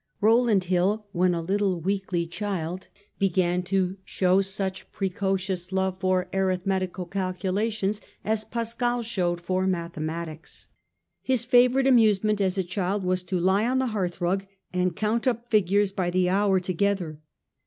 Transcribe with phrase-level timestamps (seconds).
[0.19, 2.87] Rowland Hill when a little weakly child
[3.19, 9.99] began to show some such precocious love for arithmetical calculations as Pascal showed for mathe
[9.99, 10.69] matics.
[11.21, 15.47] His favourite amusement as a child was to lie on the hearthrug and count up
[15.51, 17.19] figures by the hour together.